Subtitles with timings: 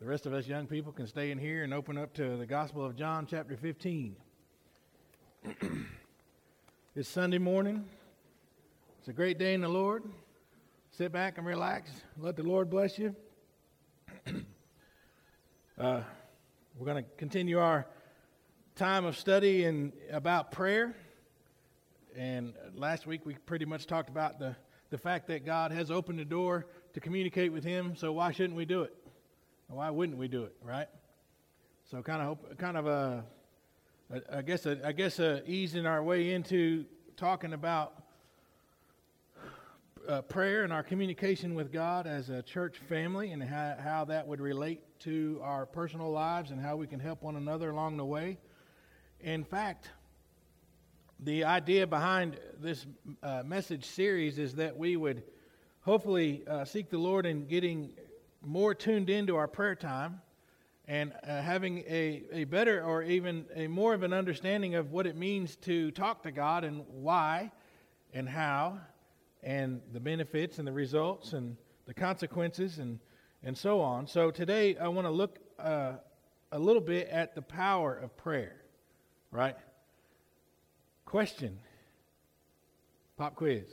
[0.00, 2.46] The rest of us young people can stay in here and open up to the
[2.46, 4.14] Gospel of John, chapter 15.
[6.94, 7.84] it's Sunday morning.
[9.00, 10.04] It's a great day in the Lord.
[10.92, 11.90] Sit back and relax.
[12.16, 13.16] Let the Lord bless you.
[15.76, 16.02] uh,
[16.78, 17.84] we're going to continue our
[18.76, 20.94] time of study in about prayer.
[22.16, 24.54] And last week we pretty much talked about the,
[24.90, 28.54] the fact that God has opened the door to communicate with Him, so why shouldn't
[28.56, 28.94] we do it?
[29.68, 30.88] Why wouldn't we do it, right?
[31.90, 33.24] So kind of kind of a,
[34.32, 38.02] I guess a, I guess a easing our way into talking about
[40.08, 44.26] uh, prayer and our communication with God as a church family and how, how that
[44.26, 48.04] would relate to our personal lives and how we can help one another along the
[48.06, 48.38] way.
[49.20, 49.90] In fact,
[51.20, 52.86] the idea behind this
[53.22, 55.24] uh, message series is that we would
[55.82, 57.90] hopefully uh, seek the Lord in getting
[58.44, 60.20] more tuned into our prayer time
[60.86, 65.06] and uh, having a, a better or even a more of an understanding of what
[65.06, 67.52] it means to talk to God and why
[68.14, 68.78] and how
[69.42, 72.98] and the benefits and the results and the consequences and,
[73.42, 74.06] and so on.
[74.06, 75.92] So today I want to look uh,
[76.52, 78.56] a little bit at the power of prayer,
[79.30, 79.56] right?
[81.04, 81.58] Question
[83.16, 83.64] Pop quiz.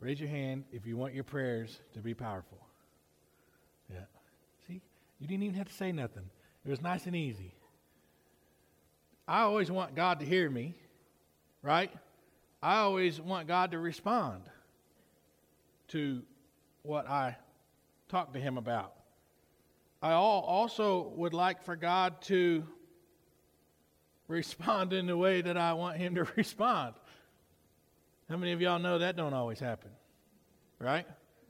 [0.00, 2.58] Raise your hand if you want your prayers to be powerful.
[3.92, 4.00] Yeah.
[4.66, 4.80] See,
[5.18, 6.24] you didn't even have to say nothing.
[6.64, 7.54] It was nice and easy.
[9.28, 10.74] I always want God to hear me,
[11.62, 11.92] right?
[12.62, 14.42] I always want God to respond
[15.88, 16.22] to
[16.82, 17.36] what I
[18.08, 18.94] talk to Him about.
[20.02, 22.64] I also would like for God to
[24.28, 26.94] respond in the way that I want Him to respond.
[28.30, 29.90] How many of y'all know that don't always happen?
[30.78, 31.04] Right?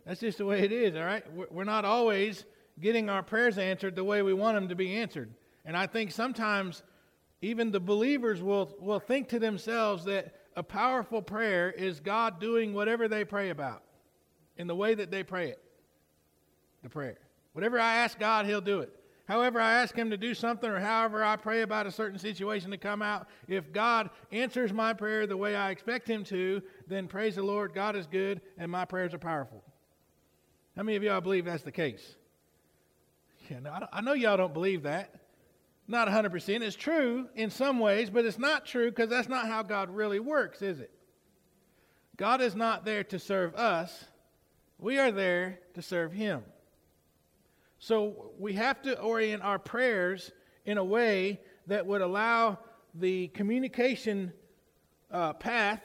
[0.06, 1.22] That's just the way it is, all right?
[1.52, 2.46] We're not always
[2.80, 5.30] getting our prayers answered the way we want them to be answered.
[5.66, 6.82] And I think sometimes
[7.42, 12.72] even the believers will, will think to themselves that a powerful prayer is God doing
[12.72, 13.82] whatever they pray about
[14.56, 15.62] in the way that they pray it.
[16.82, 17.18] The prayer.
[17.52, 18.92] Whatever I ask God, He'll do it.
[19.30, 22.72] However, I ask Him to do something, or however I pray about a certain situation
[22.72, 27.06] to come out, if God answers my prayer the way I expect Him to, then
[27.06, 29.62] praise the Lord, God is good, and my prayers are powerful.
[30.74, 32.16] How many of y'all believe that's the case?
[33.48, 35.14] Yeah, no, I know y'all don't believe that.
[35.86, 36.62] Not 100%.
[36.62, 40.18] It's true in some ways, but it's not true because that's not how God really
[40.18, 40.90] works, is it?
[42.16, 44.06] God is not there to serve us,
[44.80, 46.42] we are there to serve Him.
[47.80, 50.30] So we have to orient our prayers
[50.66, 52.58] in a way that would allow
[52.94, 54.32] the communication
[55.10, 55.82] uh, path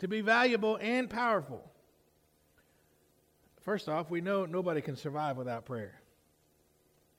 [0.00, 1.64] to be valuable and powerful.
[3.62, 6.00] First off, we know nobody can survive without prayer.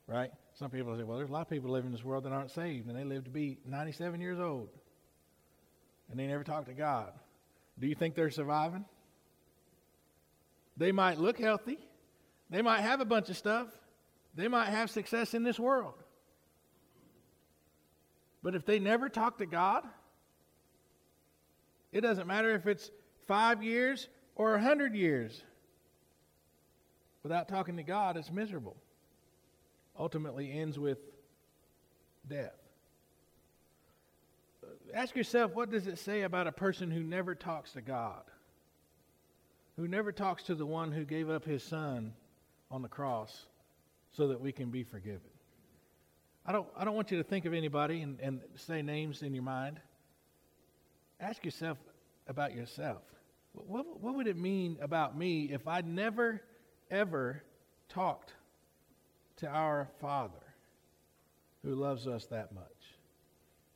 [0.08, 0.32] Right?
[0.54, 2.52] Some people say, well, there's a lot of people living in this world that aren't
[2.52, 4.70] saved, and they live to be 97 years old,
[6.10, 7.12] and they never talk to God.
[7.80, 8.86] Do you think they're surviving?
[10.78, 11.80] They might look healthy,
[12.52, 13.68] they might have a bunch of stuff.
[14.36, 15.96] They might have success in this world.
[18.44, 19.84] But if they never talk to God,
[21.92, 22.92] it doesn't matter if it's
[23.28, 25.42] five years or a hundred years.
[27.24, 28.76] Without talking to God, it's miserable.
[29.98, 30.98] Ultimately ends with
[32.28, 32.56] death.
[34.94, 38.24] Ask yourself, what does it say about a person who never talks to God?
[39.78, 42.14] Who never talks to the one who gave up his son
[42.72, 43.46] on the cross
[44.12, 45.30] so that we can be forgiven.
[46.46, 49.34] I don't, I don't want you to think of anybody and, and say names in
[49.34, 49.80] your mind.
[51.20, 51.78] Ask yourself
[52.28, 53.04] about yourself.
[53.54, 56.42] What, what would it mean about me if I never,
[56.90, 57.44] ever
[57.90, 58.34] talked
[59.38, 60.34] to our Father
[61.64, 62.66] who loves us that much?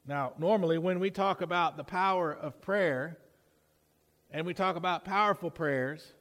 [0.07, 3.17] Now, normally when we talk about the power of prayer
[4.31, 6.13] and we talk about powerful prayers,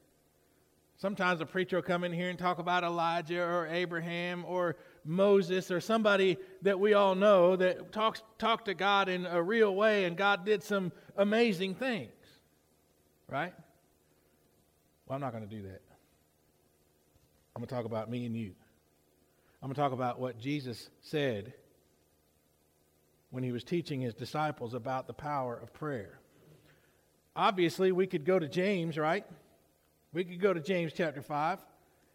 [0.96, 5.70] Sometimes a preacher will come in here and talk about Elijah or Abraham or Moses
[5.70, 10.04] or somebody that we all know that talks talked to God in a real way
[10.04, 12.12] and God did some amazing things.
[13.28, 13.52] Right?
[15.06, 15.82] Well, I'm not going to do that.
[17.54, 18.52] I'm going to talk about me and you.
[19.62, 21.54] I'm going to talk about what Jesus said
[23.30, 26.18] when he was teaching his disciples about the power of prayer.
[27.34, 29.24] Obviously, we could go to James, right?
[30.14, 31.58] We could go to James chapter 5,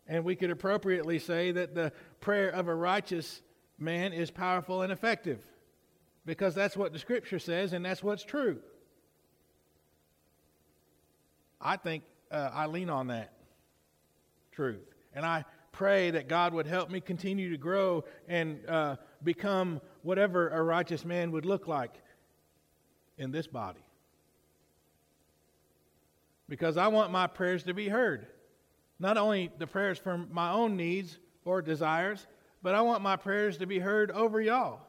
[0.07, 1.92] and we could appropriately say that the
[2.22, 3.42] prayer of a righteous
[3.78, 5.46] man is powerful and effective
[6.25, 8.60] because that's what the scripture says and that's what's true.
[11.60, 13.34] I think uh, I lean on that
[14.54, 14.94] truth.
[15.13, 15.44] And I
[15.74, 21.04] pray that God would help me continue to grow and uh, become whatever a righteous
[21.04, 21.95] man would look like
[23.18, 23.84] in this body.
[26.50, 28.28] Because I want my prayers to be heard.
[29.00, 32.28] Not only the prayers for my own needs or desires,
[32.62, 34.81] but I want my prayers to be heard over y'all.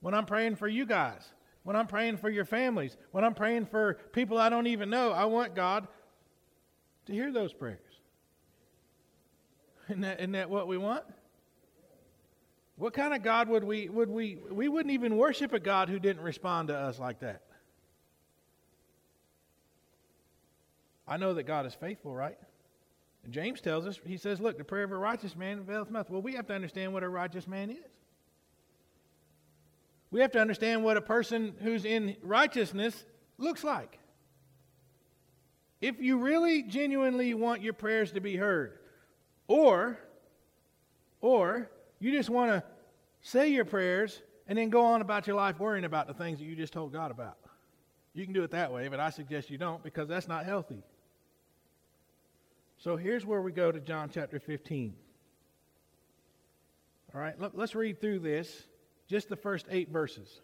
[0.00, 1.28] When I'm praying for you guys,
[1.64, 5.10] when I'm praying for your families, when I'm praying for people I don't even know,
[5.10, 5.88] I want God
[7.06, 7.80] to hear those prayers.
[9.88, 11.02] Isn't that, isn't that what we want?
[12.76, 15.98] What kind of God would we would we we wouldn't even worship a God who
[15.98, 17.42] didn't respond to us like that?
[21.10, 22.38] I know that God is faithful, right?
[23.24, 26.08] And James tells us, he says, look, the prayer of a righteous man availeth much.
[26.08, 27.76] Well, we have to understand what a righteous man is.
[30.12, 33.04] We have to understand what a person who's in righteousness
[33.38, 33.98] looks like.
[35.80, 38.78] If you really genuinely want your prayers to be heard,
[39.48, 39.98] or
[41.20, 42.62] or you just want to
[43.20, 46.44] say your prayers and then go on about your life worrying about the things that
[46.44, 47.36] you just told God about.
[48.14, 50.82] You can do it that way, but I suggest you don't because that's not healthy.
[52.82, 54.94] So here's where we go to John chapter 15.
[57.14, 58.64] All right, let, us read through this,
[59.06, 60.40] just the first eight verses.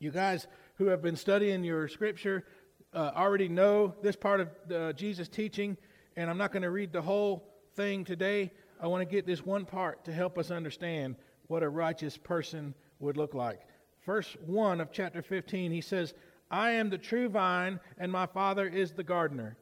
[0.00, 0.48] You guys
[0.78, 2.44] who have been studying your scripture
[2.92, 5.76] uh, already know this part of uh, Jesus' teaching,
[6.16, 7.44] and I'm not going to read the whole
[7.76, 8.50] thing today.
[8.80, 11.14] I want to get this one part to help us understand
[11.46, 13.60] what a righteous person would look like.
[14.04, 16.14] Verse 1 of chapter 15, he says,
[16.50, 19.56] I am the true vine, and my Father is the gardener.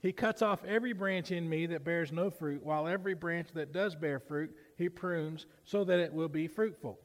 [0.00, 3.72] He cuts off every branch in me that bears no fruit, while every branch that
[3.72, 6.98] does bear fruit, he prunes so that it will be fruitful.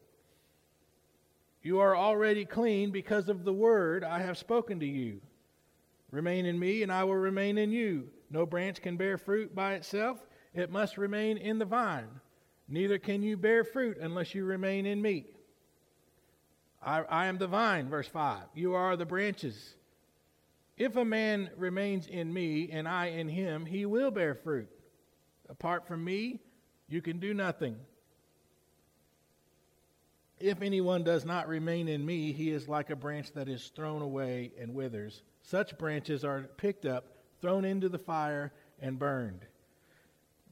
[1.61, 5.19] You are already clean because of the word I have spoken to you.
[6.11, 8.07] Remain in me, and I will remain in you.
[8.29, 12.21] No branch can bear fruit by itself, it must remain in the vine.
[12.69, 15.25] Neither can you bear fruit unless you remain in me.
[16.81, 18.43] I, I am the vine, verse 5.
[18.53, 19.75] You are the branches.
[20.77, 24.69] If a man remains in me and I in him, he will bear fruit.
[25.49, 26.41] Apart from me,
[26.89, 27.77] you can do nothing.
[30.39, 34.01] If anyone does not remain in me, he is like a branch that is thrown
[34.01, 35.23] away and withers.
[35.43, 37.05] Such branches are picked up,
[37.39, 38.51] thrown into the fire,
[38.81, 39.45] and burned.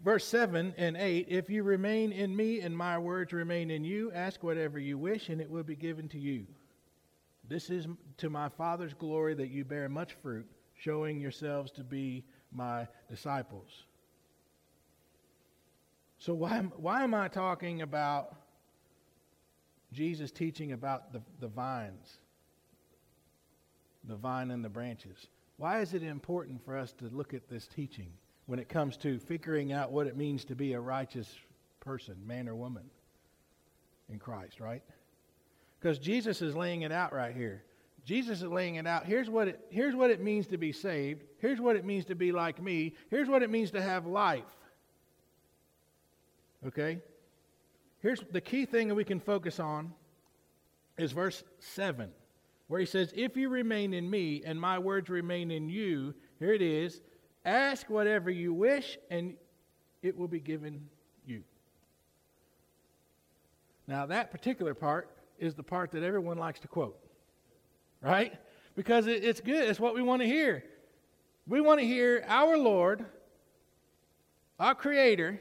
[0.02, 4.12] Verse 7 and 8 If you remain in me and my words remain in you,
[4.14, 6.48] ask whatever you wish, and it will be given to you.
[7.48, 7.88] This is
[8.18, 10.46] to my Father's glory that you bear much fruit,
[10.76, 13.84] showing yourselves to be my disciples.
[16.18, 18.36] So, why, why am I talking about
[19.92, 22.18] Jesus teaching about the, the vines,
[24.06, 25.28] the vine and the branches?
[25.58, 28.12] Why is it important for us to look at this teaching
[28.46, 31.34] when it comes to figuring out what it means to be a righteous
[31.80, 32.84] person, man or woman,
[34.10, 34.82] in Christ, right?
[35.84, 37.62] Because Jesus is laying it out right here.
[38.06, 39.06] Jesus is laying it out.
[39.06, 41.26] Here's what it, here's what it means to be saved.
[41.40, 42.94] Here's what it means to be like me.
[43.10, 44.46] Here's what it means to have life.
[46.66, 47.00] Okay?
[48.00, 49.92] Here's the key thing that we can focus on
[50.98, 52.10] is verse 7,
[52.68, 56.54] where he says, If you remain in me and my words remain in you, here
[56.54, 57.02] it is,
[57.44, 59.34] ask whatever you wish and
[60.02, 60.88] it will be given
[61.26, 61.44] you.
[63.86, 65.10] Now, that particular part
[65.40, 66.98] is the part that everyone likes to quote,
[68.02, 68.34] right?
[68.76, 69.70] Because it, it's good.
[69.70, 70.64] It's what we want to hear.
[71.48, 73.06] We want to hear our Lord,
[74.60, 75.40] our Creator,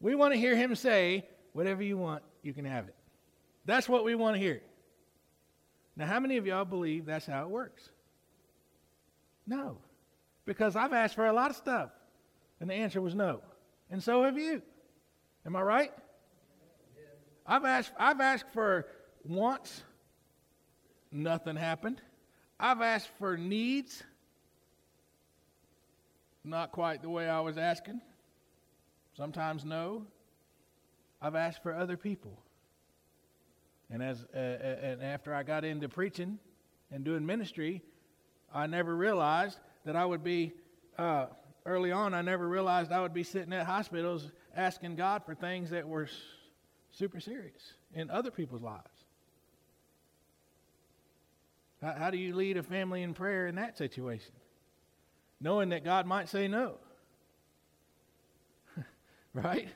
[0.00, 2.94] we want to hear Him say, whatever you want, you can have it.
[3.64, 4.62] That's what we want to hear.
[5.96, 7.90] Now, how many of y'all believe that's how it works?
[9.46, 9.78] No.
[10.46, 11.90] Because I've asked for a lot of stuff,
[12.60, 13.40] and the answer was no.
[13.90, 14.62] And so have you.
[15.44, 15.92] Am I right?
[17.48, 18.86] I've asked, I've asked for
[19.24, 19.82] wants,
[21.10, 22.02] nothing happened.
[22.60, 24.02] I've asked for needs,
[26.44, 28.02] not quite the way I was asking.
[29.16, 30.06] Sometimes no.
[31.22, 32.38] I've asked for other people.
[33.90, 36.38] And as uh, and after I got into preaching
[36.92, 37.82] and doing ministry,
[38.54, 40.52] I never realized that I would be
[40.98, 41.26] uh,
[41.64, 42.12] early on.
[42.12, 46.08] I never realized I would be sitting at hospitals asking God for things that were
[46.98, 48.82] super serious in other people's lives.
[51.80, 54.32] How, how do you lead a family in prayer in that situation?
[55.40, 56.74] Knowing that God might say no.
[59.32, 59.68] right?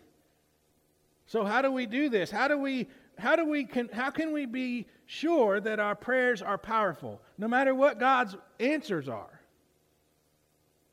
[1.26, 2.30] So how do we do this?
[2.30, 2.88] How do we
[3.18, 7.46] how do we can how can we be sure that our prayers are powerful no
[7.46, 9.40] matter what God's answers are?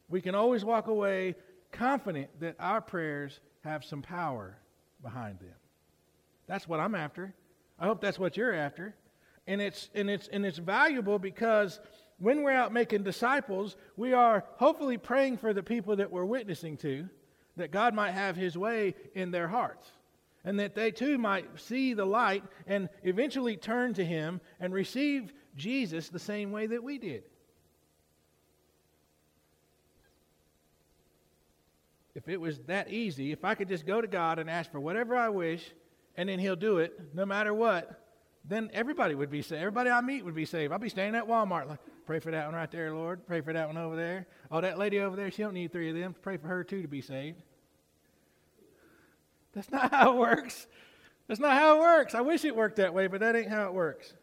[0.09, 1.35] We can always walk away
[1.71, 4.57] confident that our prayers have some power
[5.01, 5.58] behind them.
[6.49, 7.31] That's what I'm after.
[7.77, 8.95] I hope that's what you're after.
[9.45, 11.79] And it's, and it's, and it's valuable because
[12.17, 16.75] when we're out making disciples, we are hopefully praying for the people that we're witnessing
[16.77, 17.07] to,
[17.55, 19.91] that God might have his way in their hearts.
[20.43, 25.31] And that they too might see the light and eventually turn to him and receive
[25.55, 27.25] Jesus the same way that we did.
[32.15, 34.79] If it was that easy, if I could just go to God and ask for
[34.79, 35.71] whatever I wish,
[36.19, 38.03] and then He'll do it no matter what,
[38.43, 39.61] then everybody would be saved.
[39.61, 40.73] Everybody I meet would be saved.
[40.73, 43.25] I'll be standing at Walmart like, pray for that one right there, Lord.
[43.25, 44.27] Pray for that one over there.
[44.51, 46.13] Oh, that lady over there, she don't need three of them.
[46.21, 47.41] Pray for her too to be saved.
[49.53, 50.67] That's not how it works.
[51.29, 52.13] That's not how it works.
[52.13, 54.13] I wish it worked that way, but that ain't how it works.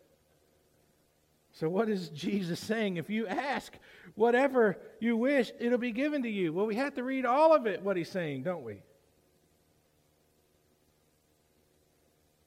[1.53, 2.99] So, what is Jesus saying?
[2.99, 3.73] If you ask
[4.17, 6.53] whatever you wish, it'll be given to you.
[6.53, 8.83] Well, we have to read all of it, what he's saying, don't we?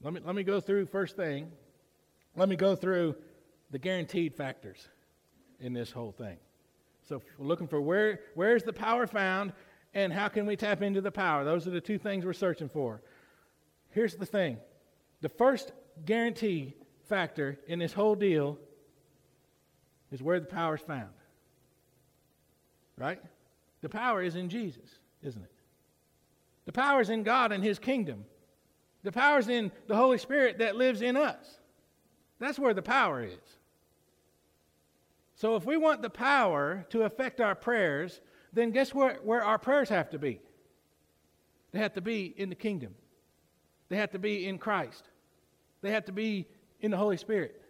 [0.01, 1.51] Let me, let me go through first thing.
[2.36, 3.15] Let me go through
[3.72, 4.88] the guaranteed factors
[5.60, 6.38] in this whole thing.
[7.08, 9.53] So, we're looking for where, where's the power found
[9.94, 11.44] and how can we tap into the power?
[11.44, 13.01] Those are the two things we're searching for.
[13.89, 14.58] Here's the thing
[15.22, 15.72] the first
[16.06, 16.75] guarantee
[17.08, 18.58] factor in this whole deal
[20.12, 21.10] is where the power is found.
[22.98, 23.22] Right?
[23.82, 25.51] The power is in Jesus, isn't it?
[26.65, 28.25] The power is in God and His kingdom.
[29.03, 31.60] The power is in the Holy Spirit that lives in us.
[32.39, 33.58] That's where the power is.
[35.36, 38.20] So if we want the power to affect our prayers,
[38.51, 40.41] then guess where, where our prayers have to be?
[41.72, 42.94] They have to be in the kingdom.
[43.89, 45.03] They have to be in Christ.
[45.82, 46.48] They have to be
[46.82, 47.62] in the Holy Spirit.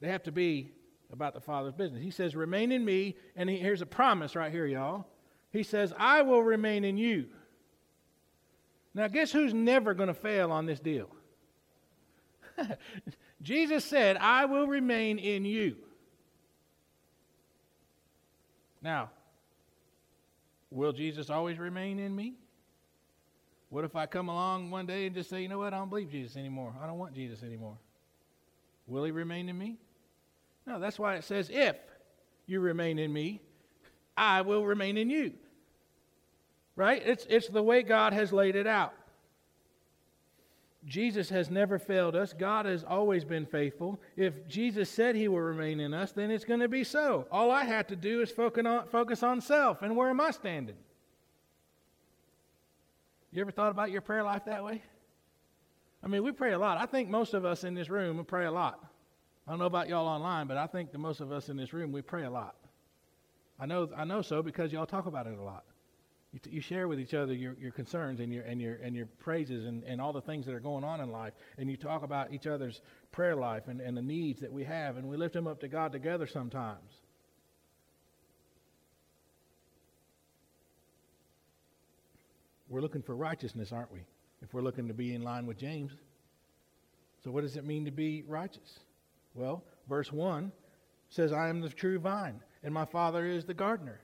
[0.00, 0.72] They have to be
[1.12, 2.02] about the Father's business.
[2.02, 3.16] He says, Remain in me.
[3.36, 5.06] And he, here's a promise right here, y'all.
[5.52, 7.26] He says, I will remain in you.
[8.96, 11.10] Now, guess who's never going to fail on this deal?
[13.42, 15.76] Jesus said, I will remain in you.
[18.80, 19.10] Now,
[20.70, 22.36] will Jesus always remain in me?
[23.68, 25.90] What if I come along one day and just say, you know what, I don't
[25.90, 26.72] believe Jesus anymore.
[26.82, 27.76] I don't want Jesus anymore.
[28.86, 29.76] Will he remain in me?
[30.66, 31.76] No, that's why it says, if
[32.46, 33.42] you remain in me,
[34.16, 35.34] I will remain in you.
[36.76, 37.02] Right?
[37.04, 38.92] It's, it's the way God has laid it out.
[40.86, 42.32] Jesus has never failed us.
[42.32, 44.00] God has always been faithful.
[44.16, 47.26] If Jesus said he will remain in us, then it's going to be so.
[47.32, 50.30] All I have to do is focus on, focus on self and where am I
[50.30, 50.76] standing?
[53.32, 54.82] You ever thought about your prayer life that way?
[56.04, 56.78] I mean, we pray a lot.
[56.78, 58.78] I think most of us in this room pray a lot.
[59.46, 61.72] I don't know about y'all online, but I think that most of us in this
[61.72, 62.54] room, we pray a lot.
[63.58, 65.64] I know, I know so because y'all talk about it a lot.
[66.36, 68.94] You, t- you share with each other your, your concerns and your, and, your, and
[68.94, 71.32] your praises and, and all the things that are going on in life.
[71.56, 74.98] And you talk about each other's prayer life and, and the needs that we have.
[74.98, 76.92] And we lift them up to God together sometimes.
[82.68, 84.00] We're looking for righteousness, aren't we?
[84.42, 85.92] If we're looking to be in line with James.
[87.24, 88.80] So, what does it mean to be righteous?
[89.32, 90.52] Well, verse 1
[91.08, 94.00] says, I am the true vine, and my Father is the gardener.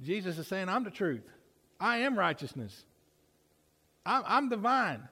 [0.00, 1.24] Jesus is saying, I'm the truth.
[1.80, 2.84] I am righteousness.
[4.04, 5.08] I'm, I'm the vine.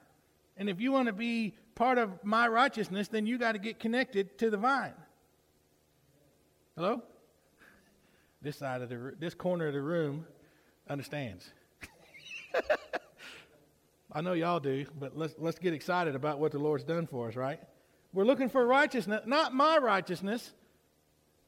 [0.57, 3.79] And if you want to be part of my righteousness, then you got to get
[3.79, 4.93] connected to the vine.
[6.75, 7.01] Hello?
[8.41, 10.25] This side of the this corner of the room
[10.89, 11.49] understands.
[14.11, 17.27] I know y'all do, but let's let's get excited about what the Lord's done for
[17.27, 17.59] us, right?
[18.13, 20.53] We're looking for righteousness, not my righteousness.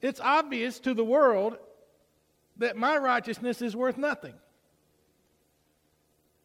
[0.01, 1.57] It's obvious to the world
[2.57, 4.33] that my righteousness is worth nothing.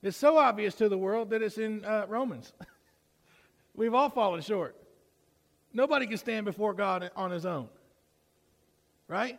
[0.02, 2.52] It's so obvious to the world that it's in uh, Romans.
[3.74, 4.76] We've all fallen short.
[5.72, 7.68] Nobody can stand before God on his own.
[9.08, 9.38] Right?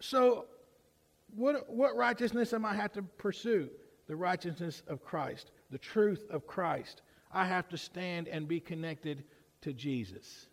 [0.00, 0.46] So,
[1.34, 3.70] what, what righteousness am I have to pursue?
[4.08, 7.02] The righteousness of Christ, the truth of Christ.
[7.32, 9.24] I have to stand and be connected
[9.62, 10.48] to Jesus.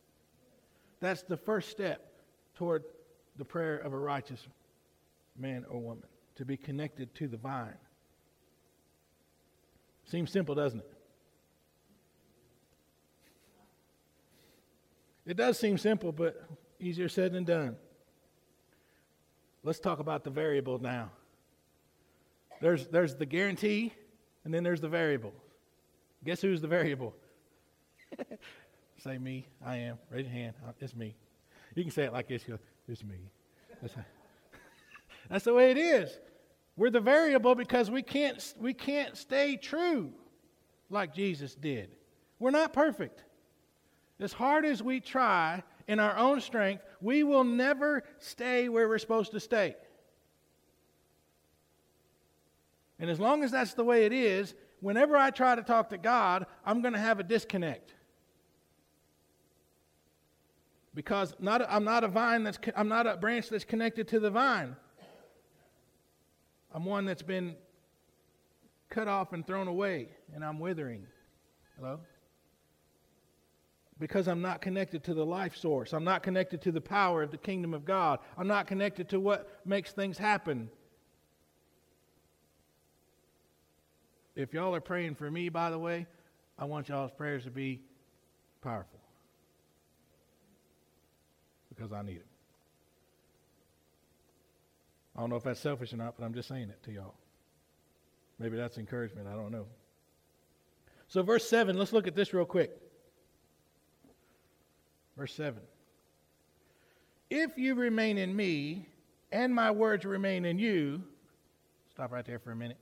[1.02, 2.14] That's the first step
[2.56, 2.84] toward
[3.38, 4.48] the prayer of a righteous
[5.40, 6.04] man or woman,
[6.36, 7.78] to be connected to the vine.
[10.06, 10.94] Seems simple, doesn't it?
[15.26, 16.44] It does seem simple, but
[16.80, 17.76] easier said than done.
[19.64, 21.12] Let's talk about the variable now.
[22.62, 23.94] There's, there's the guarantee,
[24.44, 25.34] and then there's the variable.
[26.24, 27.14] Guess who's the variable?
[28.98, 29.48] say me.
[29.64, 29.98] I am.
[30.10, 30.54] Raise your hand.
[30.80, 31.16] It's me.
[31.76, 32.44] You can say it like this.
[32.88, 33.30] It's me.
[33.82, 33.96] That's
[35.46, 36.12] the way it is.
[36.76, 40.12] We're the variable because we can't, we can't stay true
[40.90, 41.96] like Jesus did.
[42.40, 43.24] We're not perfect.
[44.20, 48.98] As hard as we try in our own strength, we will never stay where we're
[48.98, 49.76] supposed to stay.
[53.00, 55.98] And as long as that's the way it is, whenever I try to talk to
[55.98, 57.94] God, I'm going to have a disconnect.
[60.94, 64.32] Because not, I'm not a vine that's I'm not a branch that's connected to the
[64.32, 64.76] vine.
[66.74, 67.56] I'm one that's been
[68.90, 71.06] cut off and thrown away, and I'm withering.
[71.78, 72.00] Hello?
[74.00, 75.94] Because I'm not connected to the life source.
[75.94, 78.20] I'm not connected to the power of the kingdom of God.
[78.38, 80.70] I'm not connected to what makes things happen.
[84.36, 86.08] If y'all are praying for me, by the way,
[86.58, 87.82] I want y'all's prayers to be
[88.62, 89.00] powerful.
[91.68, 92.29] Because I need them.
[95.20, 97.14] I don't know if that's selfish or not, but I'm just saying it to y'all.
[98.40, 99.28] Maybe that's encouragement.
[99.28, 99.66] I don't know.
[101.10, 102.72] So, verse 7, let's look at this real quick.
[105.18, 105.60] Verse 7.
[107.30, 108.88] If you remain in me
[109.30, 111.04] and my words remain in you,
[111.92, 112.80] stop right there for a minute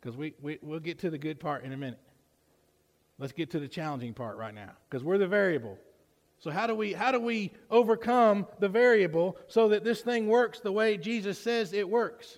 [0.00, 2.00] because we, we, we'll get to the good part in a minute.
[3.20, 5.78] Let's get to the challenging part right now because we're the variable.
[6.44, 10.60] So how do we how do we overcome the variable so that this thing works
[10.60, 12.36] the way Jesus says it works?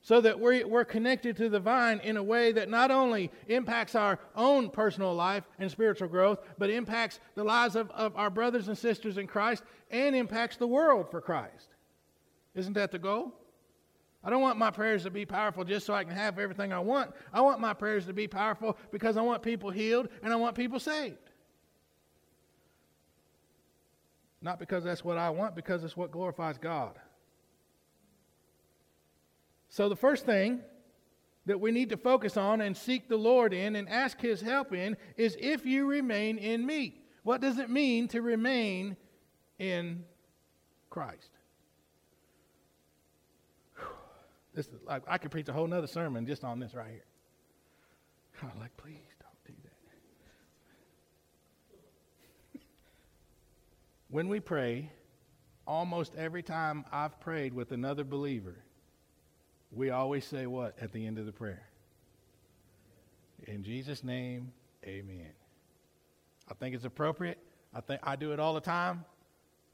[0.00, 3.96] So that we're, we're connected to the vine in a way that not only impacts
[3.96, 8.68] our own personal life and spiritual growth, but impacts the lives of, of our brothers
[8.68, 11.74] and sisters in Christ and impacts the world for Christ.
[12.54, 13.32] Isn't that the goal?
[14.22, 16.78] I don't want my prayers to be powerful just so I can have everything I
[16.78, 17.10] want.
[17.32, 20.54] I want my prayers to be powerful because I want people healed and I want
[20.54, 21.25] people saved.
[24.42, 26.98] Not because that's what I want, because it's what glorifies God.
[29.68, 30.60] So, the first thing
[31.46, 34.72] that we need to focus on and seek the Lord in and ask His help
[34.72, 37.02] in is if you remain in me.
[37.22, 38.96] What does it mean to remain
[39.58, 40.04] in
[40.90, 41.30] Christ?
[44.54, 47.04] This is like I could preach a whole nother sermon just on this right here.
[48.42, 49.05] I'm like, please.
[54.08, 54.92] When we pray,
[55.66, 58.56] almost every time I've prayed with another believer,
[59.72, 61.66] we always say what at the end of the prayer?
[63.46, 64.52] In Jesus' name,
[64.84, 65.32] amen.
[66.48, 67.38] I think it's appropriate.
[67.74, 69.04] I think I do it all the time.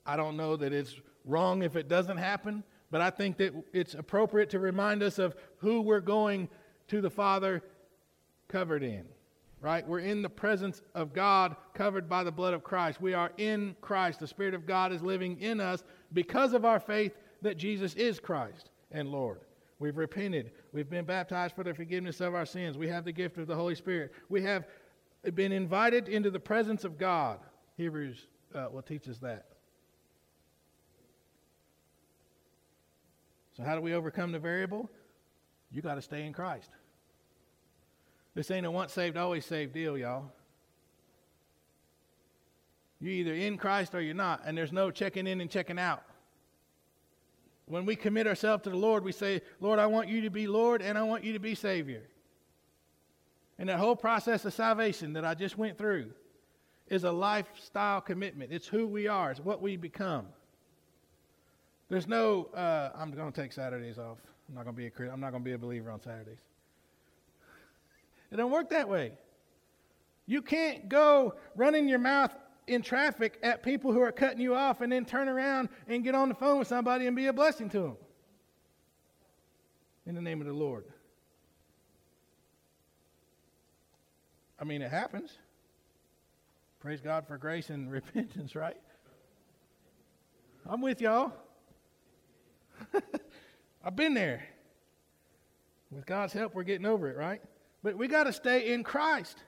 [0.07, 3.95] I don't know that it's wrong if it doesn't happen, but I think that it's
[3.95, 6.49] appropriate to remind us of who we're going
[6.89, 7.63] to the Father
[8.49, 9.05] covered in
[9.63, 9.87] right?
[9.87, 13.01] We're in the presence of God, covered by the blood of Christ.
[13.01, 14.19] We are in Christ.
[14.19, 18.19] The Spirit of God is living in us because of our faith that Jesus is
[18.19, 19.41] Christ and Lord.
[19.79, 20.51] We've repented.
[20.73, 22.77] We've been baptized for the forgiveness of our sins.
[22.77, 24.13] We have the gift of the Holy Spirit.
[24.29, 24.67] We have
[25.35, 27.39] been invited into the presence of God.
[27.77, 29.47] Hebrews uh, will teach us that.
[33.57, 34.91] So, how do we overcome the variable?
[35.71, 36.71] You got to stay in Christ.
[38.35, 40.33] This ain't a once saved, always saved deal, y'all.
[43.01, 46.05] You're either in Christ or you're not, and there's no checking in and checking out.
[47.67, 50.47] When we commit ourselves to the Lord, we say, Lord, I want you to be
[50.47, 52.03] Lord and I want you to be Savior.
[53.59, 56.11] And that whole process of salvation that I just went through
[56.89, 58.53] is a lifestyle commitment.
[58.53, 60.27] It's who we are, it's what we become.
[61.89, 64.19] There's no, uh, I'm going to take Saturdays off.
[64.49, 66.39] I'm not going to be a I'm not going to be a believer on Saturdays.
[68.33, 69.13] It don't work that way.
[70.25, 72.35] You can't go running your mouth
[72.67, 76.15] in traffic at people who are cutting you off and then turn around and get
[76.15, 77.97] on the phone with somebody and be a blessing to them.
[80.07, 80.85] In the name of the Lord.
[84.59, 85.33] I mean, it happens.
[86.81, 88.77] Praise God for grace and repentance, right?
[90.67, 91.33] I'm with y'all.
[93.85, 94.45] I've been there.
[95.91, 97.43] With God's help, we're getting over it, right?
[97.83, 99.43] But we got to stay in Christ.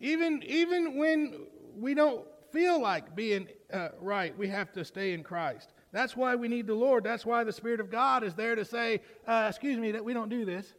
[0.00, 1.46] Even, even when
[1.76, 5.72] we don't feel like being uh, right, we have to stay in Christ.
[5.90, 7.02] That's why we need the Lord.
[7.02, 10.12] That's why the Spirit of God is there to say, uh, excuse me, that we
[10.12, 10.74] don't do this.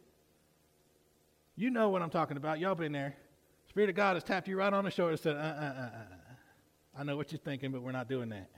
[1.56, 2.60] You know what I'm talking about.
[2.60, 3.16] Y'all been there.
[3.68, 5.82] Spirit of God has tapped you right on the shoulder and said, uh, uh, uh,
[5.84, 7.00] uh.
[7.00, 8.50] I know what you're thinking, but we're not doing that.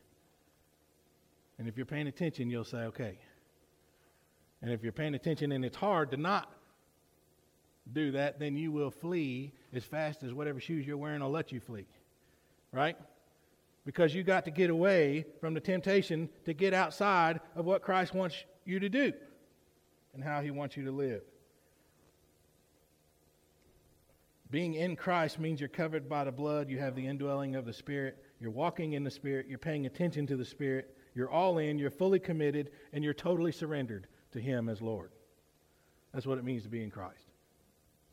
[1.57, 3.17] And if you're paying attention, you'll say, okay.
[4.61, 6.51] And if you're paying attention and it's hard to not
[7.93, 11.51] do that, then you will flee as fast as whatever shoes you're wearing will let
[11.51, 11.85] you flee.
[12.71, 12.97] Right?
[13.85, 18.13] because you got to get away from the temptation to get outside of what Christ
[18.13, 19.13] wants you to do
[20.13, 21.21] and how he wants you to live.
[24.51, 27.73] Being in Christ means you're covered by the blood, you have the indwelling of the
[27.73, 31.79] Spirit, you're walking in the Spirit, you're paying attention to the Spirit, you're all in,
[31.79, 35.11] you're fully committed, and you're totally surrendered to Him as Lord.
[36.13, 37.30] That's what it means to be in Christ.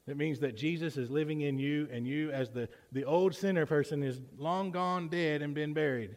[0.08, 3.66] It means that Jesus is living in you, and you, as the, the old sinner
[3.66, 6.16] person, is long gone dead and been buried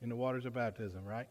[0.00, 1.26] in the waters of baptism, right?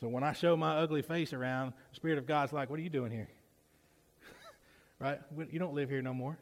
[0.00, 2.82] So when I show my ugly face around, the Spirit of God's like, What are
[2.82, 3.28] you doing here?
[4.98, 5.20] right?
[5.50, 6.38] You don't live here no more.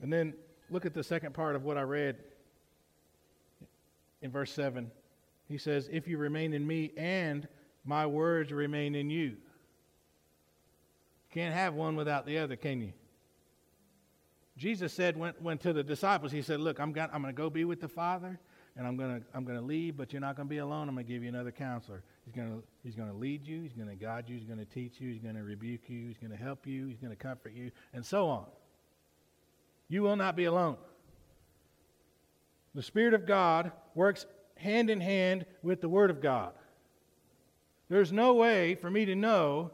[0.00, 0.34] And then
[0.70, 2.16] look at the second part of what I read
[4.22, 4.90] in verse 7.
[5.48, 7.46] He says, If you remain in me and
[7.84, 9.36] my words remain in you.
[11.32, 12.92] Can't have one without the other, can you?
[14.56, 17.48] Jesus said, went, went to the disciples, he said, Look, I'm, going I'm to go
[17.48, 18.38] be with the Father,
[18.76, 20.88] and I'm going to I'm going to leave, but you're not going to be alone.
[20.88, 22.02] I'm going to give you another counselor.
[22.24, 23.62] He's going to he's going to lead you.
[23.62, 24.36] He's going to guide you.
[24.36, 25.10] He's going to teach you.
[25.10, 26.08] He's going to rebuke you.
[26.08, 26.86] He's going to help you.
[26.86, 28.44] He's going to comfort you, and so on.
[29.88, 30.76] You will not be alone.
[32.74, 36.52] The Spirit of God works hand in hand with the Word of God.
[37.88, 39.70] There's no way for me to know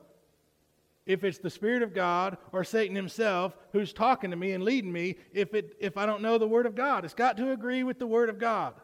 [1.08, 4.92] if it's the Spirit of God or Satan himself who's talking to me and leading
[4.92, 7.04] me if, it, if I don't know the Word of God.
[7.04, 8.74] It's got to agree with the Word of God.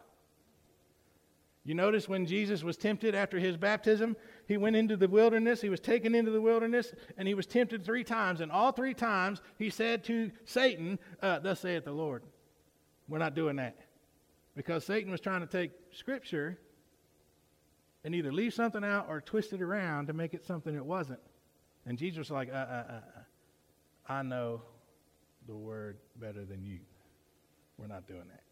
[1.64, 4.16] You notice when Jesus was tempted after his baptism,
[4.48, 7.84] he went into the wilderness, he was taken into the wilderness, and he was tempted
[7.84, 8.40] three times.
[8.40, 12.22] And all three times he said to Satan, uh, Thus saith the Lord.
[13.06, 13.76] We're not doing that.
[14.56, 16.58] Because Satan was trying to take Scripture
[18.02, 21.20] and either leave something out or twist it around to make it something it wasn't.
[21.86, 23.00] And Jesus was like, uh, uh, uh, uh,
[24.08, 24.62] I know
[25.46, 26.78] the word better than you.
[27.78, 28.42] We're not doing that.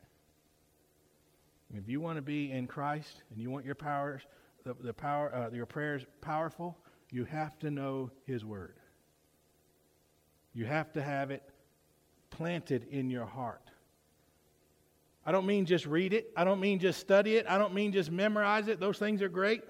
[1.75, 4.23] If you want to be in Christ and you want your powers,
[4.65, 6.77] the, the power, uh, your prayers powerful,
[7.11, 8.77] you have to know His word.
[10.53, 11.43] You have to have it
[12.31, 13.71] planted in your heart.
[15.25, 16.31] I don't mean just read it.
[16.37, 17.47] I don't mean just study it.
[17.49, 18.81] I don't mean just memorize it.
[18.81, 19.63] Those things are great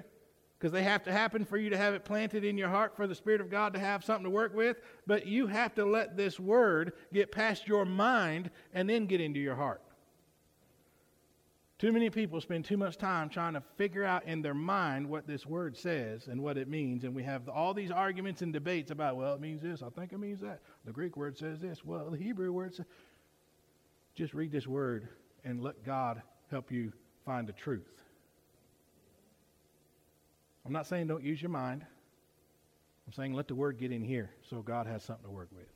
[0.63, 3.09] because they have to happen for you to have it planted in your heart for
[3.09, 4.77] the Spirit of God to have something to work with.
[5.09, 9.41] But you have to let this word get past your mind and then get into
[9.41, 9.83] your heart.
[11.81, 15.27] Too many people spend too much time trying to figure out in their mind what
[15.27, 17.03] this word says and what it means.
[17.03, 19.83] And we have all these arguments and debates about, well, it means this.
[19.83, 20.61] I think it means that.
[20.85, 21.85] The Greek word says this.
[21.85, 22.87] Well, the Hebrew word says.
[24.15, 25.09] Just read this word
[25.45, 26.23] and let God
[26.53, 26.93] help you
[27.27, 28.02] find the truth.
[30.65, 31.85] I'm not saying don't use your mind.
[33.07, 35.67] I'm saying let the word get in here so God has something to work with.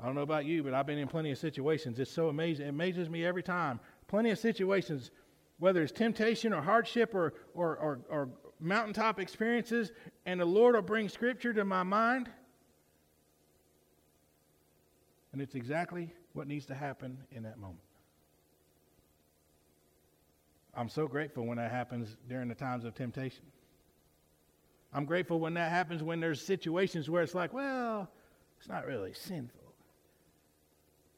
[0.00, 1.98] I don't know about you, but I've been in plenty of situations.
[1.98, 2.66] It's so amazing.
[2.66, 3.80] It amazes me every time.
[4.06, 5.10] Plenty of situations,
[5.58, 8.28] whether it's temptation or hardship or, or, or, or
[8.60, 9.90] mountaintop experiences,
[10.24, 12.30] and the Lord will bring scripture to my mind.
[15.32, 17.80] And it's exactly what needs to happen in that moment.
[20.78, 23.44] I'm so grateful when that happens during the times of temptation.
[24.92, 28.08] I'm grateful when that happens when there's situations where it's like, well,
[28.60, 29.74] it's not really sinful.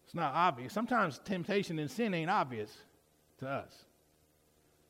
[0.07, 0.73] It's not obvious.
[0.73, 2.75] Sometimes temptation and sin ain't obvious
[3.41, 3.85] to us.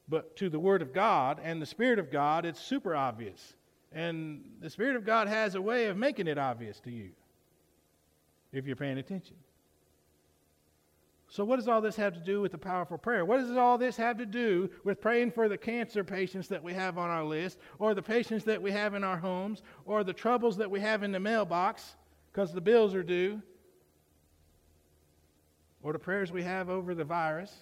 [0.08, 3.54] But to the Word of God and the Spirit of God, it's super obvious.
[3.90, 7.10] And the Spirit of God has a way of making it obvious to you
[8.52, 9.34] if you're paying attention.
[11.32, 13.24] So, what does all this have to do with the powerful prayer?
[13.24, 16.74] What does all this have to do with praying for the cancer patients that we
[16.74, 20.12] have on our list, or the patients that we have in our homes, or the
[20.12, 21.94] troubles that we have in the mailbox
[22.32, 23.40] because the bills are due,
[25.84, 27.54] or the prayers we have over the virus,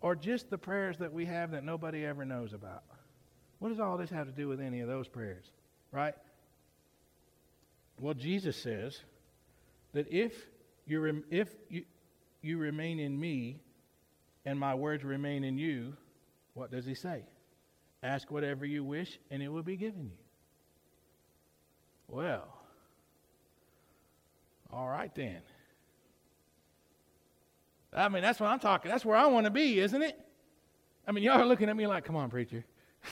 [0.00, 2.82] or just the prayers that we have that nobody ever knows about?
[3.58, 5.44] What does all this have to do with any of those prayers?
[5.92, 6.14] Right?
[8.00, 9.02] Well, Jesus says
[9.92, 10.46] that if
[10.86, 11.84] you're if you
[12.42, 13.60] you remain in me
[14.44, 15.96] and my words remain in you,
[16.54, 17.22] what does he say?
[18.02, 20.18] Ask whatever you wish and it will be given you.
[22.08, 22.46] Well,
[24.72, 25.40] all right then.
[27.92, 28.90] I mean, that's what I'm talking.
[28.90, 30.18] That's where I want to be, isn't it?
[31.06, 32.64] I mean, y'all are looking at me like, come on, preacher.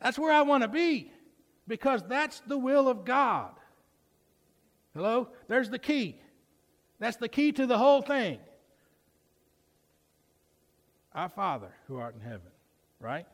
[0.00, 1.12] that's where I want to be
[1.68, 3.52] because that's the will of God.
[4.94, 5.28] Hello?
[5.48, 6.18] There's the key.
[6.98, 8.38] That's the key to the whole thing.
[11.14, 12.50] Our Father who art in heaven,
[13.00, 13.26] right?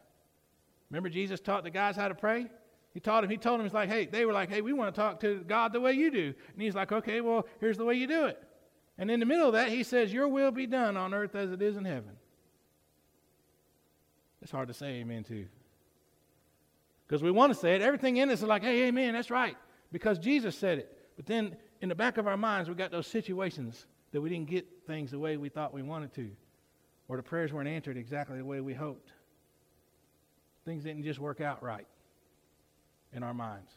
[0.90, 2.46] Remember Jesus taught the guys how to pray?
[2.92, 4.92] He taught him, he told them, he's like, hey, they were like, hey, we want
[4.92, 6.34] to talk to God the way you do.
[6.52, 8.42] And he's like, okay, well, here's the way you do it.
[9.00, 11.50] And in the middle of that, he says, Your will be done on earth as
[11.50, 12.18] it is in heaven.
[14.42, 15.46] It's hard to say amen to.
[17.06, 17.82] Because we want to say it.
[17.82, 19.56] Everything in us is like, hey, amen, that's right.
[19.90, 20.98] Because Jesus said it.
[21.16, 24.50] But then in the back of our minds, we got those situations that we didn't
[24.50, 26.30] get things the way we thought we wanted to,
[27.08, 29.12] or the prayers weren't answered exactly the way we hoped.
[30.64, 31.86] Things didn't just work out right
[33.14, 33.72] in our minds.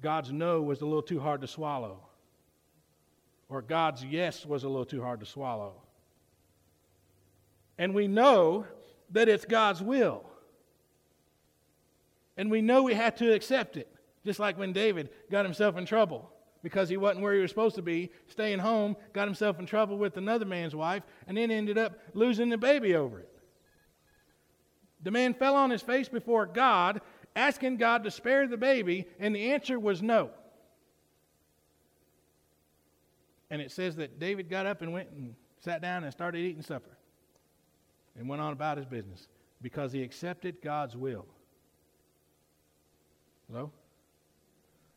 [0.00, 2.00] God's no was a little too hard to swallow,
[3.48, 5.74] or God's yes was a little too hard to swallow.
[7.78, 8.66] And we know
[9.10, 10.24] that it's God's will.
[12.36, 13.88] And we know we have to accept it,
[14.24, 17.74] just like when David got himself in trouble because he wasn't where he was supposed
[17.76, 21.76] to be, staying home, got himself in trouble with another man's wife, and then ended
[21.76, 23.28] up losing the baby over it.
[25.02, 27.00] The man fell on his face before God,
[27.34, 30.30] asking God to spare the baby, and the answer was no.
[33.50, 36.62] And it says that David got up and went and sat down and started eating
[36.62, 36.96] supper
[38.16, 39.28] and went on about his business
[39.60, 41.26] because he accepted God's will.
[43.50, 43.70] Hello?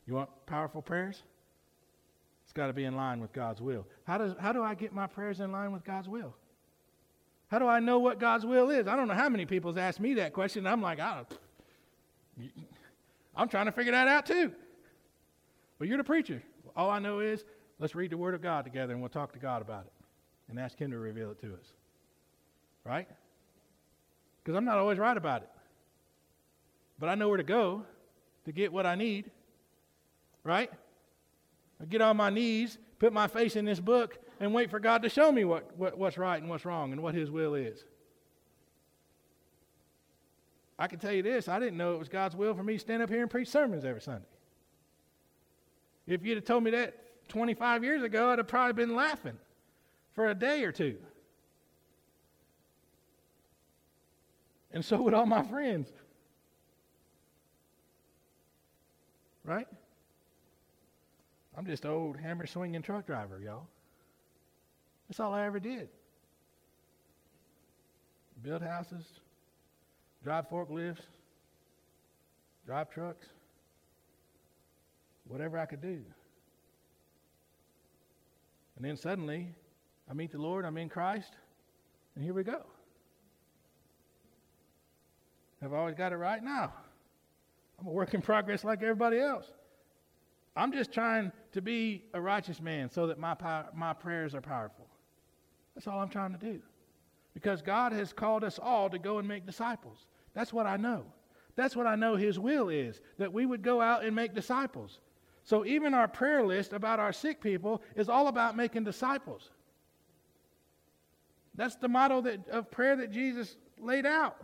[0.06, 1.22] You want powerful prayers?
[2.56, 3.86] Got to be in line with God's will.
[4.04, 6.34] How, does, how do I get my prayers in line with God's will?
[7.48, 8.88] How do I know what God's will is?
[8.88, 10.66] I don't know how many people have asked me that question.
[10.66, 11.22] I'm like, I
[12.38, 12.50] don't,
[13.36, 14.52] I'm trying to figure that out too.
[15.78, 16.42] But you're the preacher.
[16.74, 17.44] All I know is
[17.78, 19.92] let's read the Word of God together and we'll talk to God about it
[20.48, 21.72] and ask Him to reveal it to us.
[22.84, 23.06] Right?
[24.42, 25.50] Because I'm not always right about it.
[26.98, 27.84] But I know where to go
[28.46, 29.30] to get what I need.
[30.42, 30.70] Right?
[31.80, 35.02] I get on my knees, put my face in this book, and wait for God
[35.02, 37.84] to show me what, what, what's right and what's wrong and what His will is.
[40.78, 42.78] I can tell you this I didn't know it was God's will for me to
[42.78, 44.26] stand up here and preach sermons every Sunday.
[46.06, 49.36] If you'd have told me that 25 years ago, I'd have probably been laughing
[50.14, 50.96] for a day or two.
[54.72, 55.88] And so would all my friends.
[59.44, 59.66] Right?
[61.56, 63.66] I'm just an old hammer swinging truck driver, y'all.
[65.08, 65.88] That's all I ever did.
[68.42, 69.04] Build houses,
[70.22, 71.00] drive forklifts,
[72.66, 73.26] drive trucks,
[75.26, 76.00] whatever I could do.
[78.76, 79.48] And then suddenly,
[80.10, 81.32] I meet the Lord, I'm in Christ,
[82.14, 82.62] and here we go.
[85.62, 86.42] Have I always got it right?
[86.42, 86.72] now?
[87.80, 89.46] I'm a work in progress like everybody else.
[90.54, 94.42] I'm just trying to be a righteous man so that my, power, my prayers are
[94.42, 94.86] powerful.
[95.74, 96.60] That's all I'm trying to do.
[97.32, 100.04] Because God has called us all to go and make disciples.
[100.34, 101.06] That's what I know.
[101.54, 105.00] That's what I know His will is that we would go out and make disciples.
[105.44, 109.48] So even our prayer list about our sick people is all about making disciples.
[111.54, 114.36] That's the motto that, of prayer that Jesus laid out.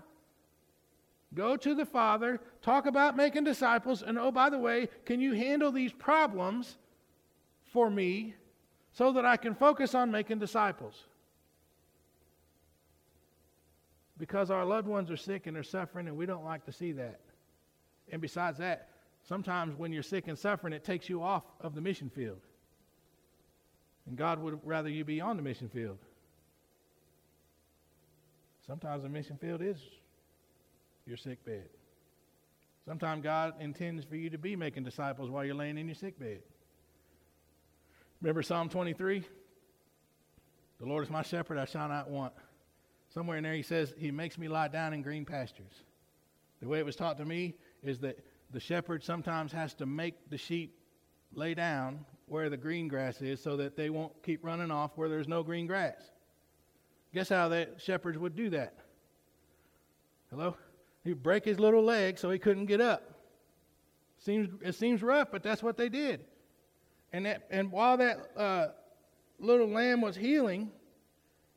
[1.35, 5.35] Go to the Father, talk about making disciples, and oh, by the way, can you
[5.35, 6.79] handle these problems
[7.72, 8.35] for me
[8.92, 11.04] so that I can focus on making disciples?
[14.18, 16.92] Because our loved ones are sick and they're suffering, and we don't like to see
[16.92, 17.20] that.
[18.11, 18.88] And besides that,
[19.26, 22.40] sometimes when you're sick and suffering, it takes you off of the mission field.
[24.06, 25.98] And God would rather you be on the mission field.
[28.66, 29.78] Sometimes the mission field is
[31.06, 31.68] your sick bed.
[32.85, 36.18] Sometimes God intends for you to be making disciples while you're laying in your sick
[36.18, 36.42] bed.
[38.22, 39.24] Remember Psalm 23?
[40.78, 42.32] The Lord is my shepherd, I shall not want.
[43.12, 45.82] Somewhere in there he says, He makes me lie down in green pastures.
[46.61, 50.30] The way it was taught to me is that the shepherd sometimes has to make
[50.30, 50.78] the sheep
[51.35, 55.08] lay down where the green grass is so that they won't keep running off where
[55.08, 56.12] there's no green grass.
[57.12, 58.74] Guess how the shepherds would do that?
[60.30, 60.56] Hello?
[61.02, 63.02] He'd break his little leg so he couldn't get up.
[64.18, 66.24] Seems, it seems rough, but that's what they did.
[67.12, 68.68] And, that, and while that uh,
[69.38, 70.70] little lamb was healing,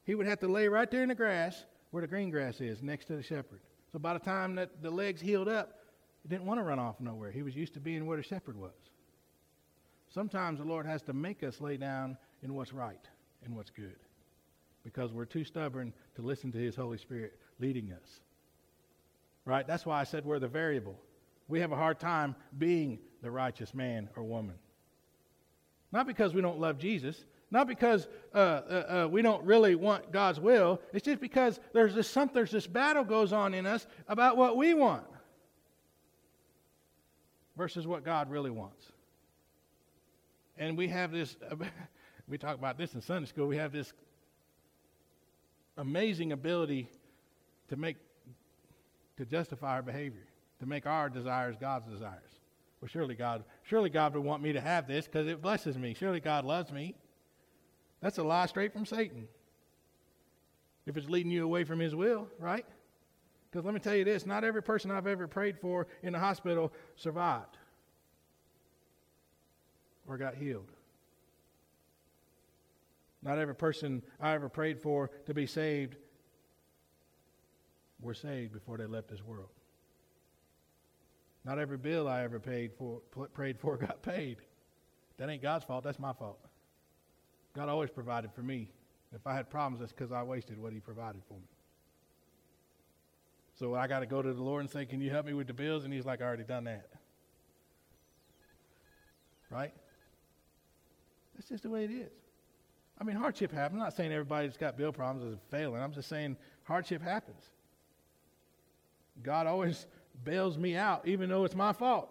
[0.04, 2.82] he would have to lay right there in the grass where the green grass is
[2.82, 3.62] next to the shepherd.
[3.91, 5.80] So by the time that the legs healed up,
[6.24, 7.32] he didn't want to run off nowhere.
[7.32, 8.74] He was used to being where the shepherd was.
[10.13, 13.08] Sometimes the Lord has to make us lay down in what's right
[13.44, 13.96] and what's good
[14.84, 18.20] because we're too stubborn to listen to his Holy Spirit leading us
[19.46, 19.65] right?
[19.65, 21.00] That's why I said we're the variable.
[21.48, 24.56] We have a hard time being the righteous man or woman.
[25.91, 30.12] Not because we don't love Jesus, not because uh, uh, uh, we don't really want
[30.12, 30.82] God's will.
[30.93, 34.58] It's just because there's this something, there's this battle goes on in us about what
[34.58, 35.06] we want
[37.56, 38.91] versus what God really wants.
[40.58, 41.36] And we have this
[42.28, 43.48] we talk about this in Sunday school.
[43.48, 43.93] We have this
[45.78, 46.89] amazing ability
[47.69, 47.98] to make,
[49.17, 50.26] to justify our behavior,
[50.60, 52.35] to make our desires God's desires.
[52.86, 55.95] Well, surely God, surely God would want me to have this because it blesses me.
[55.95, 56.93] Surely God loves me.
[58.00, 59.28] That's a lie straight from Satan.
[60.86, 62.63] If it's leading you away from His will, right?
[63.50, 66.19] Because let me tell you this not every person I've ever prayed for in the
[66.19, 67.58] hospital survived
[70.08, 70.71] or got healed.
[73.24, 75.95] Not every person I ever prayed for to be saved
[78.00, 79.50] were saved before they left this world.
[81.45, 83.01] Not every bill I ever paid for,
[83.34, 84.38] prayed for got paid.
[85.17, 85.84] That ain't God's fault.
[85.84, 86.39] That's my fault.
[87.55, 88.69] God always provided for me.
[89.13, 91.47] If I had problems, that's because I wasted what He provided for me.
[93.58, 95.47] So I got to go to the Lord and say, Can you help me with
[95.47, 95.86] the bills?
[95.86, 96.89] And He's like, I already done that.
[99.49, 99.73] Right?
[101.36, 102.12] That's just the way it is.
[102.99, 103.77] I mean, hardship happens.
[103.77, 105.81] I'm not saying everybody that's got bill problems is failing.
[105.81, 107.43] I'm just saying hardship happens.
[109.21, 109.86] God always
[110.23, 112.10] bails me out, even though it's my fault.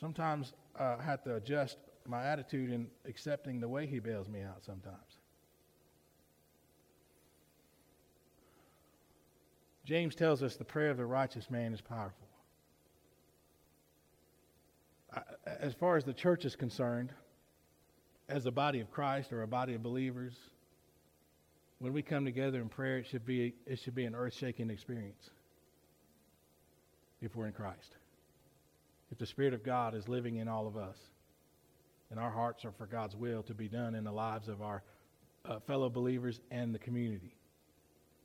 [0.00, 4.64] Sometimes I have to adjust my attitude in accepting the way He bails me out
[4.64, 4.96] sometimes.
[9.84, 12.28] James tells us the prayer of the righteous man is powerful.
[15.46, 17.10] As far as the church is concerned,
[18.28, 20.34] as a body of Christ or a body of believers,
[21.78, 24.68] when we come together in prayer, it should be, it should be an earth shaking
[24.68, 25.30] experience
[27.20, 27.96] if we're in Christ.
[29.10, 30.98] If the Spirit of God is living in all of us,
[32.10, 34.82] and our hearts are for God's will to be done in the lives of our
[35.44, 37.38] uh, fellow believers and the community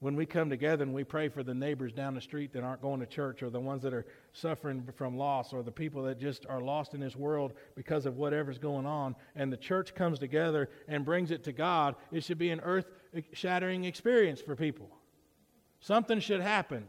[0.03, 2.81] when we come together and we pray for the neighbors down the street that aren't
[2.81, 6.19] going to church or the ones that are suffering from loss or the people that
[6.19, 10.19] just are lost in this world because of whatever's going on and the church comes
[10.19, 12.87] together and brings it to God, it should be an earth
[13.31, 14.89] shattering experience for people.
[15.79, 16.85] Something should happen.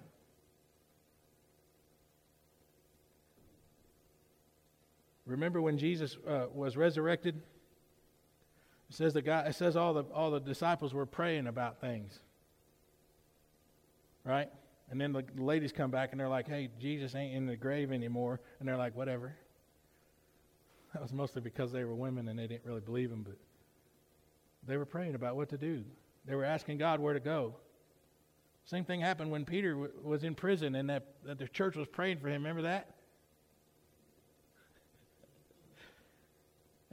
[5.26, 7.36] Remember when Jesus uh, was resurrected?
[8.90, 9.42] It says the guy.
[9.42, 12.20] It says all the all the disciples were praying about things
[14.24, 14.48] right?
[14.90, 17.92] And then the ladies come back and they're like, hey, Jesus ain't in the grave
[17.92, 18.40] anymore.
[18.58, 19.34] And they're like, whatever.
[20.92, 23.36] That was mostly because they were women and they didn't really believe him, but
[24.66, 25.84] they were praying about what to do.
[26.24, 27.56] They were asking God where to go.
[28.64, 31.86] Same thing happened when Peter w- was in prison and that, that the church was
[31.88, 32.42] praying for him.
[32.42, 32.94] Remember that?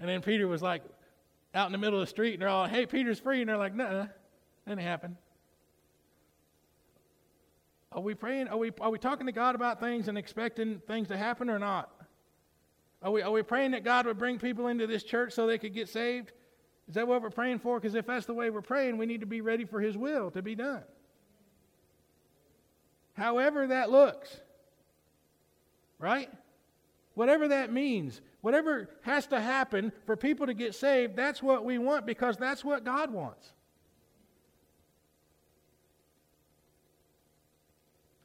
[0.02, 0.82] And then Peter was like
[1.54, 3.42] out in the middle of the street and they're all, hey, Peter's free.
[3.42, 4.18] And they're like, nah, that
[4.68, 5.16] didn't happen.
[7.92, 8.48] Are we praying?
[8.48, 11.60] Are we, are we talking to God about things and expecting things to happen or
[11.60, 11.92] not?
[13.04, 15.58] Are we, are we praying that God would bring people into this church so they
[15.58, 16.32] could get saved?
[16.88, 17.80] Is that what we're praying for?
[17.80, 20.32] Because if that's the way we're praying, we need to be ready for His will
[20.32, 20.84] to be done.
[23.14, 24.36] However, that looks,
[26.00, 26.30] right?
[27.14, 31.78] Whatever that means, whatever has to happen for people to get saved, that's what we
[31.78, 33.52] want because that's what God wants.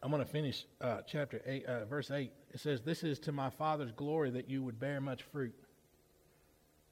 [0.02, 2.30] I'm going to finish uh, chapter 8, uh, verse 8.
[2.52, 5.54] It says, This is to my Father's glory that you would bear much fruit.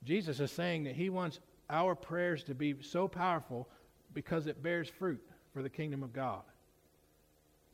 [0.03, 1.39] Jesus is saying that he wants
[1.71, 3.69] our prayers to be so powerful
[4.13, 6.43] because it bears fruit for the kingdom of God.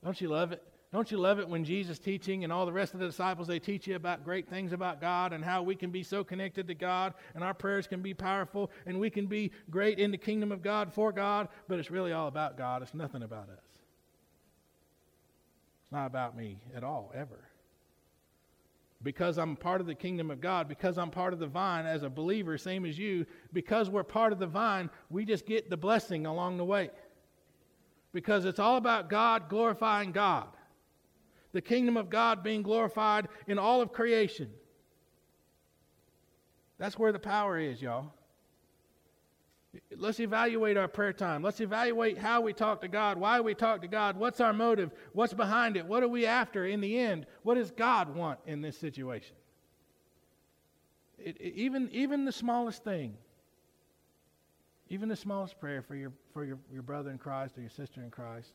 [0.05, 0.63] Don't you love it?
[0.93, 3.61] Don't you love it when Jesus teaching and all the rest of the disciples they
[3.61, 6.75] teach you about great things about God and how we can be so connected to
[6.75, 10.51] God and our prayers can be powerful and we can be great in the kingdom
[10.51, 12.83] of God for God, but it's really all about God.
[12.83, 13.65] It's nothing about us.
[15.85, 17.39] It's not about me at all, ever.
[19.03, 22.03] Because I'm part of the kingdom of God, because I'm part of the vine as
[22.03, 25.77] a believer, same as you, because we're part of the vine, we just get the
[25.77, 26.91] blessing along the way.
[28.13, 30.49] Because it's all about God glorifying God.
[31.53, 34.51] The kingdom of God being glorified in all of creation.
[36.79, 38.13] That's where the power is, y'all.
[39.97, 41.43] Let's evaluate our prayer time.
[41.43, 44.91] Let's evaluate how we talk to God, why we talk to God, what's our motive,
[45.13, 48.63] what's behind it, what are we after in the end, what does God want in
[48.63, 49.37] this situation?
[51.19, 53.17] It, it, even, even the smallest thing,
[54.89, 58.03] even the smallest prayer for, your, for your, your brother in Christ or your sister
[58.03, 58.55] in Christ,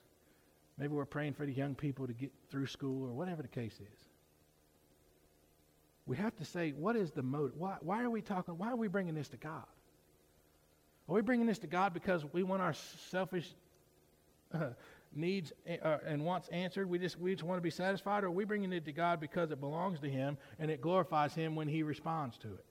[0.77, 3.73] maybe we're praying for the young people to get through school or whatever the case
[3.73, 3.99] is.
[6.05, 7.57] We have to say, what is the motive?
[7.57, 8.57] Why, why are we talking?
[8.57, 9.65] Why are we bringing this to God?
[11.07, 13.53] Are we bringing this to God because we want our selfish
[14.53, 14.69] uh,
[15.13, 15.53] needs
[15.83, 16.89] uh, and wants answered?
[16.89, 18.23] We just, we just want to be satisfied?
[18.23, 21.33] Or are we bringing it to God because it belongs to Him and it glorifies
[21.33, 22.65] Him when He responds to it?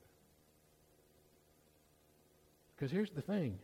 [2.75, 3.59] Because here's the thing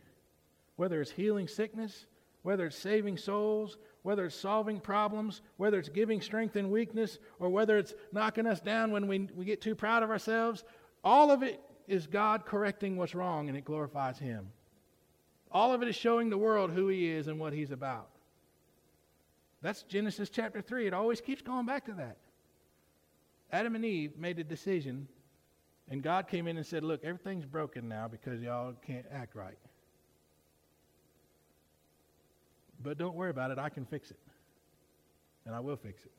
[0.76, 2.06] whether it's healing sickness,
[2.42, 7.48] whether it's saving souls, whether it's solving problems, whether it's giving strength in weakness, or
[7.48, 10.64] whether it's knocking us down when we, we get too proud of ourselves,
[11.04, 14.48] all of it is God correcting what's wrong and it glorifies Him.
[15.50, 18.08] All of it is showing the world who He is and what He's about.
[19.60, 20.88] That's Genesis chapter 3.
[20.88, 22.16] It always keeps going back to that.
[23.52, 25.06] Adam and Eve made a decision,
[25.88, 29.58] and God came in and said, Look, everything's broken now because y'all can't act right.
[32.82, 33.58] But don't worry about it.
[33.58, 34.18] I can fix it.
[35.46, 36.12] And I will fix it.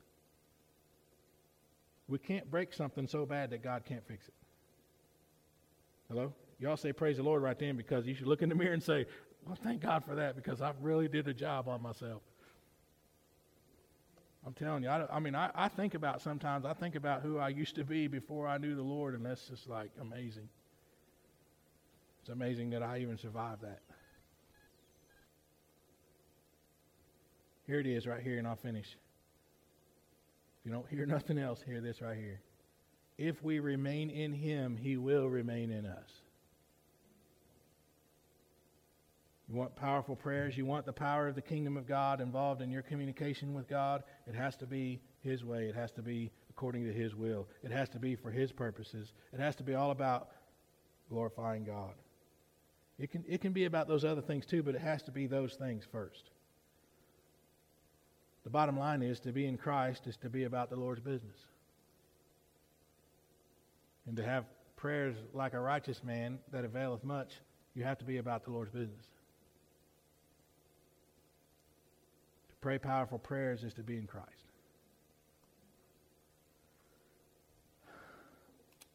[2.08, 4.34] We can't break something so bad that God can't fix it.
[6.08, 6.34] Hello?
[6.58, 8.82] Y'all say praise the Lord right then because you should look in the mirror and
[8.82, 9.06] say,
[9.46, 12.22] well, thank God for that because I really did a job on myself.
[14.46, 17.38] I'm telling you, I, I mean, I, I think about sometimes, I think about who
[17.38, 20.48] I used to be before I knew the Lord, and that's just like amazing.
[22.20, 23.80] It's amazing that I even survived that.
[27.66, 28.96] Here it is right here, and I'll finish.
[30.60, 32.40] If you don't hear nothing else, hear this right here.
[33.16, 36.10] If we remain in him, he will remain in us.
[39.48, 40.56] You want powerful prayers?
[40.56, 44.02] You want the power of the kingdom of God involved in your communication with God?
[44.26, 45.66] It has to be His way.
[45.66, 47.46] It has to be according to His will.
[47.62, 49.12] It has to be for His purposes.
[49.32, 50.28] It has to be all about
[51.10, 51.92] glorifying God.
[52.98, 55.26] It can, it can be about those other things too, but it has to be
[55.26, 56.30] those things first.
[58.44, 61.36] The bottom line is to be in Christ is to be about the Lord's business.
[64.06, 64.44] And to have
[64.76, 67.32] prayers like a righteous man that availeth much,
[67.74, 69.06] you have to be about the Lord's business.
[72.50, 74.28] To pray powerful prayers is to be in Christ.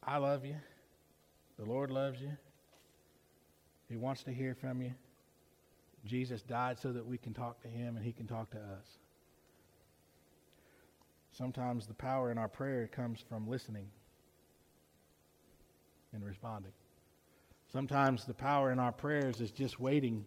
[0.02, 0.56] I love you.
[1.58, 2.30] The Lord loves you.
[3.88, 4.92] He wants to hear from you.
[6.06, 8.86] Jesus died so that we can talk to him and he can talk to us.
[11.40, 13.86] Sometimes the power in our prayer comes from listening
[16.12, 16.72] and responding.
[17.72, 20.26] Sometimes the power in our prayers is just waiting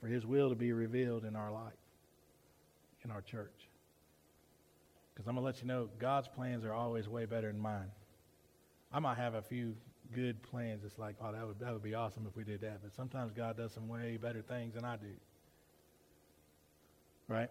[0.00, 1.78] for His will to be revealed in our life,
[3.04, 3.68] in our church.
[5.14, 7.92] Because I'm going to let you know, God's plans are always way better than mine.
[8.92, 9.76] I might have a few
[10.12, 10.82] good plans.
[10.84, 12.80] It's like, oh, that would, that would be awesome if we did that.
[12.82, 15.14] But sometimes God does some way better things than I do.
[17.28, 17.50] Right?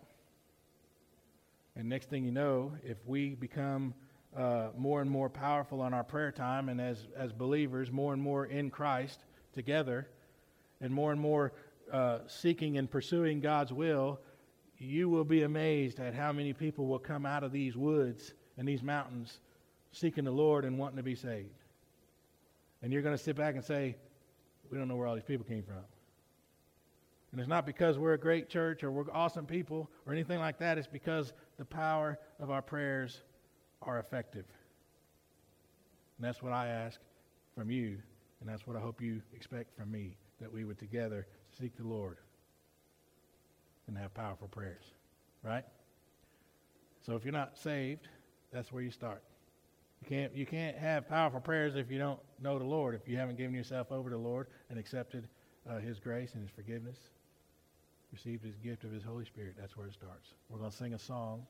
[1.77, 3.93] And next thing you know, if we become
[4.35, 8.21] uh, more and more powerful on our prayer time and as, as believers, more and
[8.21, 9.19] more in Christ
[9.53, 10.07] together,
[10.81, 11.53] and more and more
[11.91, 14.19] uh, seeking and pursuing God's will,
[14.79, 18.67] you will be amazed at how many people will come out of these woods and
[18.67, 19.39] these mountains
[19.91, 21.63] seeking the Lord and wanting to be saved.
[22.81, 23.95] And you're going to sit back and say,
[24.71, 25.83] We don't know where all these people came from.
[27.37, 30.57] And it's not because we're a great church or we're awesome people or anything like
[30.57, 30.79] that.
[30.79, 33.21] It's because the power of our prayers
[33.83, 34.45] are effective.
[36.17, 36.99] And that's what I ask
[37.53, 37.99] from you,
[38.41, 41.27] and that's what I hope you expect from me, that we would together
[41.59, 42.17] seek the Lord
[43.85, 44.85] and have powerful prayers.
[45.43, 45.65] Right?
[47.05, 48.07] So if you're not saved,
[48.51, 49.21] that's where you start.
[50.01, 53.15] You can't, you can't have powerful prayers if you don't know the Lord, if you
[53.15, 55.27] haven't given yourself over to the Lord and accepted
[55.69, 56.97] uh, His grace and His forgiveness
[58.11, 59.55] received his gift of his Holy Spirit.
[59.59, 60.33] That's where it starts.
[60.49, 61.45] We're going to sing a song,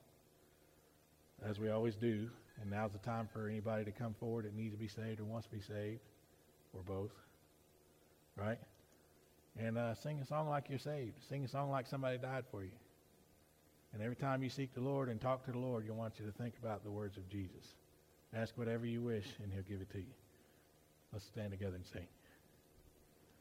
[1.46, 2.30] as we always do,
[2.62, 5.26] and now's the time for anybody to come forward that needs to be saved or
[5.26, 6.00] wants to be saved,
[6.74, 7.12] or both,
[8.36, 8.58] right?
[9.60, 11.14] And uh, sing a song like you're saved.
[11.30, 12.72] Sing a song like somebody died for you.
[13.94, 16.26] And every time you seek the Lord and talk to the Lord, you want you
[16.26, 17.76] to think about the words of Jesus.
[18.36, 20.14] Ask whatever you wish, and he'll give it to you.
[21.14, 22.08] Let's stand together and sing.